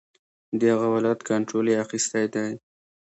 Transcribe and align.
د 0.59 0.61
هغه 0.73 0.87
ولایت 0.95 1.19
کنټرول 1.29 1.65
یې 1.71 1.81
اخیستی 1.85 2.25
دی. 2.33 2.49